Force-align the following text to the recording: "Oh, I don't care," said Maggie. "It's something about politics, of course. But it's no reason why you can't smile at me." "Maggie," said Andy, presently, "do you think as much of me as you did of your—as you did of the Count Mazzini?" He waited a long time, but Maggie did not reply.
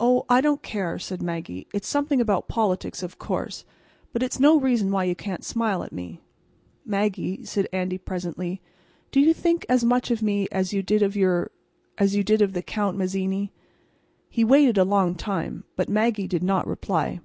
"Oh, 0.00 0.24
I 0.30 0.40
don't 0.40 0.62
care," 0.62 0.98
said 0.98 1.20
Maggie. 1.20 1.66
"It's 1.74 1.86
something 1.86 2.18
about 2.18 2.48
politics, 2.48 3.02
of 3.02 3.18
course. 3.18 3.66
But 4.10 4.22
it's 4.22 4.40
no 4.40 4.58
reason 4.58 4.90
why 4.90 5.04
you 5.04 5.14
can't 5.14 5.44
smile 5.44 5.82
at 5.82 5.92
me." 5.92 6.22
"Maggie," 6.86 7.44
said 7.44 7.68
Andy, 7.70 7.98
presently, 7.98 8.62
"do 9.12 9.20
you 9.20 9.34
think 9.34 9.66
as 9.68 9.84
much 9.84 10.10
of 10.10 10.22
me 10.22 10.48
as 10.50 10.72
you 10.72 10.82
did 10.82 11.02
of 11.02 11.14
your—as 11.14 12.16
you 12.16 12.24
did 12.24 12.40
of 12.40 12.54
the 12.54 12.62
Count 12.62 12.96
Mazzini?" 12.96 13.52
He 14.30 14.44
waited 14.44 14.78
a 14.78 14.82
long 14.84 15.14
time, 15.14 15.64
but 15.76 15.90
Maggie 15.90 16.26
did 16.26 16.42
not 16.42 16.66
reply. 16.66 17.20